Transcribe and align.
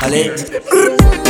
Allez. 0.00 1.27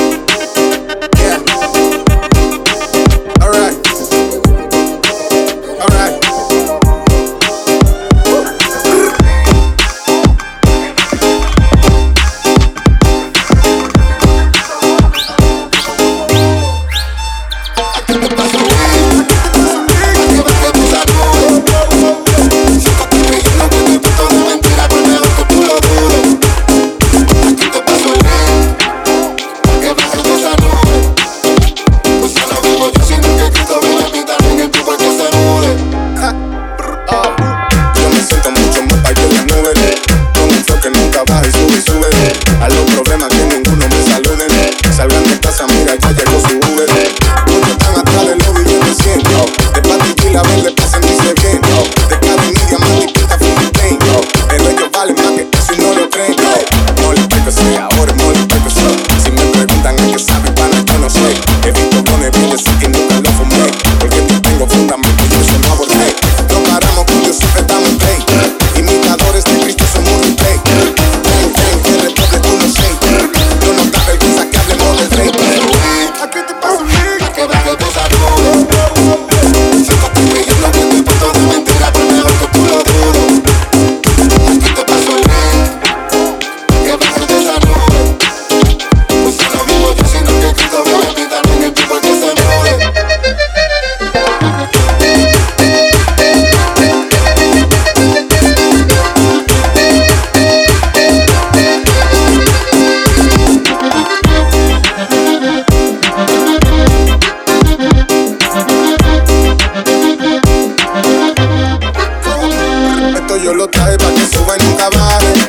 nunca. 114.68 114.90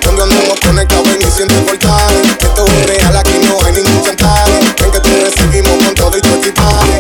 Cuando 0.04 0.26
no 0.26 0.56
pone 0.62 0.84
y 0.84 1.32
siente 1.32 1.56
portaje. 1.62 2.22
Esto 2.40 2.66
es 2.66 2.86
real, 2.88 3.16
aquí 3.16 3.34
no 3.46 3.58
hay 3.66 3.74
ningún 3.74 4.02
chantaje. 4.04 4.52
Ven 4.82 4.92
que 4.92 5.00
tú 5.00 5.10
recibimos 5.24 5.84
con 5.84 5.96
todo 5.96 6.18
y 6.18 6.22
tu 6.22 6.34
equipaje. 6.36 6.98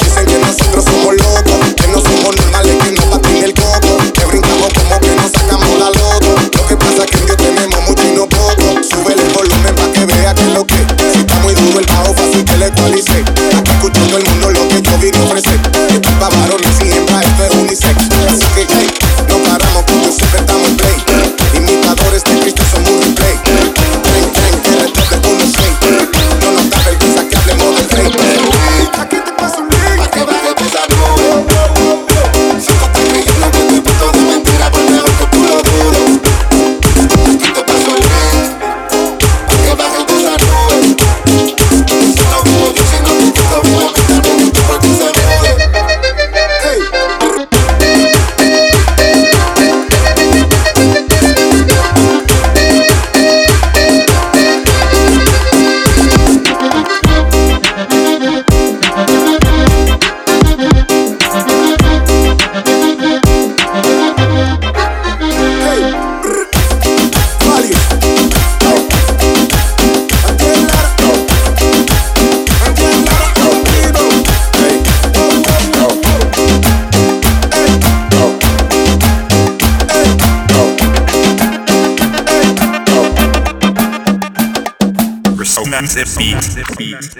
Dicen 0.00 0.26
que 0.26 0.38
nosotros 0.38 0.84
somos 0.84 1.14
locos, 1.16 1.74
que 1.76 1.86
no 1.88 2.00
somos 2.00 2.36
normales, 2.36 2.76
que 2.82 2.92
no 2.92 3.10
patín 3.10 3.44
el 3.44 3.54
coco. 3.54 3.98
Que 4.12 4.24
brincamos 4.26 4.72
como 4.74 5.00
que 5.00 5.14
nos 5.16 5.30
sacamos 5.32 5.78
la 5.78 5.90
loto. 5.90 6.34
Lo 6.56 6.66
que 6.66 6.76
pasa 6.76 7.04
es 7.04 7.10
que 7.10 7.18
en 7.18 7.26
Dios 7.26 7.36
tenemos 7.36 7.80
mucho 7.88 8.02
y 8.04 8.12
no 8.12 8.28
poco. 8.28 8.64
Sube 8.88 9.14
el 9.14 9.32
volumen 9.32 9.74
pa' 9.74 9.92
que 9.92 10.06
vea 10.06 10.34
que 10.34 10.42
es 10.42 10.52
lo 10.54 10.66
que. 10.66 10.86
Si 11.12 11.20
está 11.20 11.38
muy 11.40 11.54
duro 11.54 11.78
el 11.80 11.86
bajo, 11.86 12.14
fácil 12.14 12.44
que 12.44 12.56
le 12.56 12.66
ecualice. 12.66 13.24
Aquí 13.56 13.70
escuchando 13.70 14.18
el 14.18 14.24
mundo 14.24 14.50
lo 14.50 14.68
que 14.68 14.82
yo 14.82 14.98
vine 14.98 15.18
a 15.18 15.22
ofrecer. 15.22 15.53
Massive 85.80 86.06
Beat. 86.78 87.14